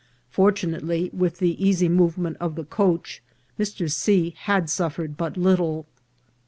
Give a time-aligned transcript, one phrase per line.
[0.31, 3.21] Fortunately, with the easy movement of the coach,
[3.59, 3.87] Mr.
[3.87, 4.33] C.
[4.35, 5.85] had suffered but little.